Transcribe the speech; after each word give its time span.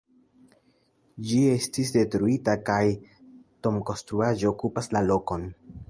Ĝi 1.31 1.41
estis 1.57 1.93
detruita 1.97 2.57
kaj 2.71 2.81
domkonstruaĵo 3.69 4.53
okupas 4.57 4.95
la 4.99 5.09
lokon. 5.15 5.51